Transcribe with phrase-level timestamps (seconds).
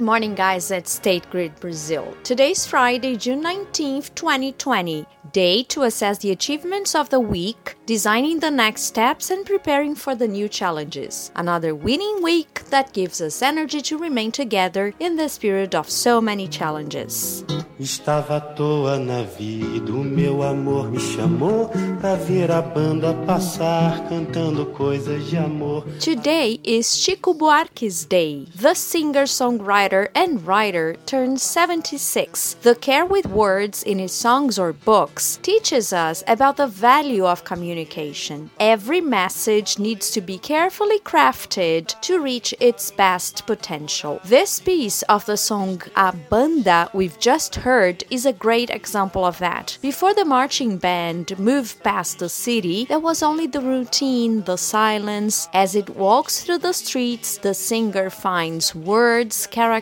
[0.00, 2.16] Good morning, guys, at State Grid Brazil.
[2.24, 5.04] Today's Friday, June 19th, 2020.
[5.32, 10.14] Day to assess the achievements of the week, designing the next steps, and preparing for
[10.14, 11.30] the new challenges.
[11.36, 16.18] Another winning week that gives us energy to remain together in the spirit of so
[16.18, 17.44] many challenges.
[17.78, 24.06] Estava à toa na vida, o meu amor me chamou pra ver a banda passar
[24.06, 25.86] cantando coisas de amor.
[25.98, 28.46] Today is Chico Buarque's Day.
[28.54, 32.54] The singer, songwriter, and writer turns 76.
[32.62, 37.44] The care with words in his songs or books teaches us about the value of
[37.44, 38.50] communication.
[38.60, 44.20] Every message needs to be carefully crafted to reach its best potential.
[44.24, 49.38] This piece of the song A Banda we've just heard is a great example of
[49.38, 49.76] that.
[49.82, 55.48] Before the marching band moved past the city, there was only the routine, the silence.
[55.52, 59.79] As it walks through the streets, the singer finds words, characters,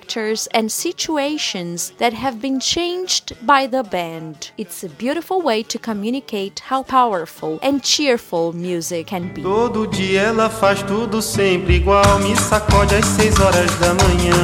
[0.52, 4.50] and situations that have been changed by the band.
[4.56, 9.42] It's a beautiful way to communicate how powerful and cheerful music can be.
[9.42, 14.34] Todo dia ela faz tudo sempre igual, me sacode às seis horas da manhã,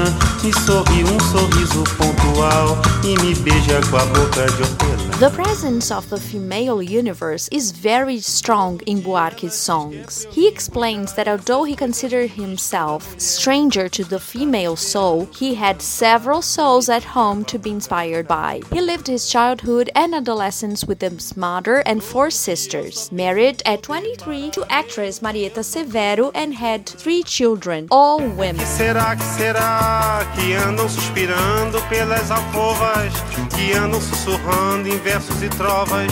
[0.43, 5.04] me sorri um sorriso pontual e me beija com a boca de.
[5.21, 10.27] The presence of the female universe is very strong in Buarque's songs.
[10.33, 16.43] He explains that although he considered himself stranger to the female soul, he had several
[16.43, 18.61] souls at home to be inspired by.
[18.73, 24.51] He lived his childhood and adolescence with his mother and four sisters, married at 23
[24.51, 28.57] to actress Marieta Severo, and had three children, all women.
[35.05, 36.11] Versos e trovas?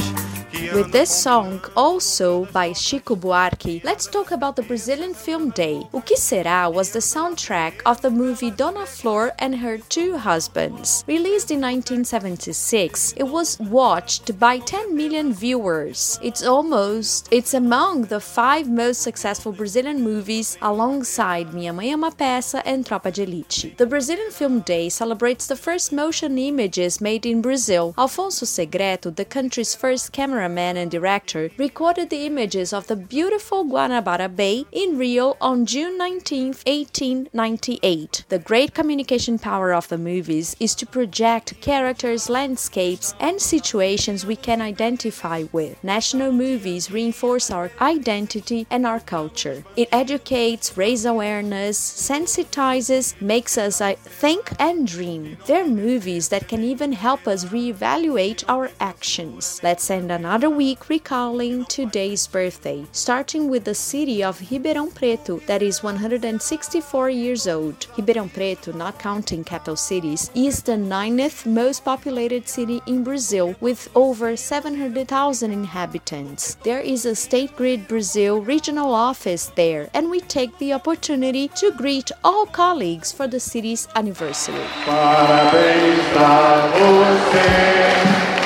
[0.52, 5.82] With this song, also by Chico Buarque, let's talk about the Brazilian Film Day.
[5.94, 11.04] O Que Será was the soundtrack of the movie Dona Flor and Her Two Husbands.
[11.06, 16.18] Released in 1976, it was watched by 10 million viewers.
[16.22, 22.12] It's almost, it's among the five most successful Brazilian movies alongside Minha Mãe é uma
[22.12, 23.74] Peça and Tropa de Elite.
[23.78, 27.94] The Brazilian Film Day celebrates the first motion images made in Brazil.
[27.96, 30.12] Alfonso Segreto, the country's first
[30.42, 35.96] cameraman and director, recorded the images of the beautiful Guanabara Bay in Rio on June
[35.96, 38.24] 19, 1898.
[38.28, 44.34] The great communication power of the movies is to project characters, landscapes, and situations we
[44.34, 45.82] can identify with.
[45.84, 49.62] National movies reinforce our identity and our culture.
[49.76, 53.80] It educates, raises awareness, sensitizes, makes us
[54.20, 55.36] think and dream.
[55.46, 59.60] They're movies that can even help us reevaluate our actions.
[59.62, 65.62] Let's end another week recalling today's birthday, starting with the city of Ribeirão Preto, that
[65.62, 67.78] is 164 years old.
[67.96, 73.90] Ribeirão Preto, not counting capital cities, is the ninth most populated city in Brazil with
[73.94, 76.56] over 700,000 inhabitants.
[76.62, 81.72] There is a State Grid Brazil regional office there, and we take the opportunity to
[81.72, 84.66] greet all colleagues for the city's anniversary.
[84.86, 88.41] Parabéns pra você